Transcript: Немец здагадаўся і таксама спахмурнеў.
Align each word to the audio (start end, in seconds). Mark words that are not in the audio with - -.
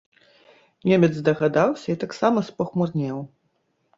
Немец 0.91 1.09
здагадаўся 1.17 1.87
і 1.95 1.97
таксама 2.03 2.39
спахмурнеў. 2.49 3.17